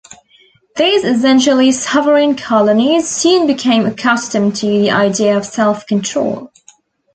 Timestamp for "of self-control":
5.37-6.51